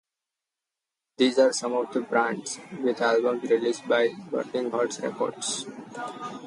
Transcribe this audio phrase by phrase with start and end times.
[1.17, 5.67] These are some of the bands with albums released by Burning Heart Records.